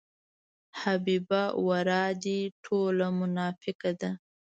[0.81, 4.11] حبیبه ورا دې ټوله مناپیکه ده.